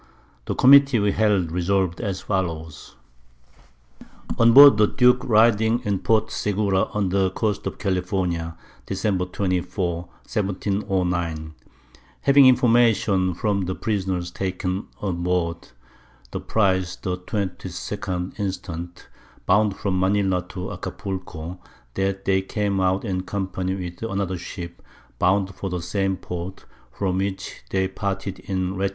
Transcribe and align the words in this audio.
The 0.45 0.55
Committee 0.55 0.97
we 0.97 1.11
held 1.11 1.51
resolv'd 1.51 2.01
as 2.01 2.21
follows. 2.21 2.95
On 4.39 4.51
board 4.51 4.77
the 4.77 4.87
Duke 4.87 5.23
riding 5.23 5.79
in 5.85 5.99
Port 5.99 6.31
Segura 6.31 6.85
on 6.85 7.09
the 7.09 7.29
Coast 7.29 7.67
of 7.67 7.77
California, 7.77 8.57
Dec. 8.87 9.31
24. 9.31 9.97
1709. 10.23 11.53
Having 12.21 12.45
Information 12.47 13.35
from 13.35 13.65
the 13.65 13.75
Prisoners 13.75 14.31
taken 14.31 14.87
on 15.01 15.21
board 15.21 15.67
the 16.31 16.39
Prize 16.39 16.95
the 16.95 17.19
22d 17.19 18.39
instant, 18.39 19.07
bound 19.45 19.75
from 19.77 19.99
Manila 19.99 20.41
to 20.49 20.71
Acapulco, 20.73 21.59
_that 21.93 22.23
they 22.25 22.41
came 22.41 22.79
out 22.79 23.05
in 23.05 23.21
company 23.21 23.75
with 23.75 24.01
another 24.01 24.39
Ship 24.39 24.81
bound 25.19 25.53
for 25.53 25.69
the 25.69 25.79
same 25.83 26.17
Port 26.17 26.65
from 26.91 27.19
which 27.19 27.61
they 27.69 27.87
parted 27.87 28.39
in 28.39 28.75
Lat. 28.79 28.89